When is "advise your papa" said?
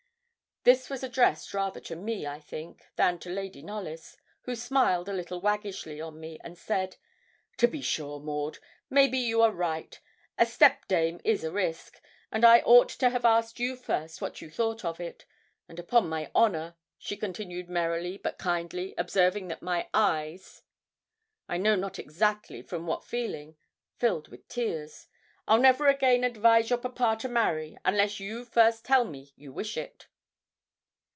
26.23-27.17